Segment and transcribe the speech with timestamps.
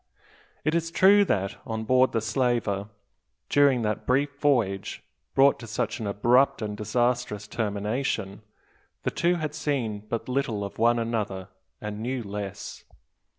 [0.65, 2.89] It is true that, on board the slaver,
[3.49, 5.03] during that brief voyage,
[5.35, 8.41] brought to such an abrupt and disastrous termination,
[9.03, 12.83] the two had seen but little of one another, and knew less.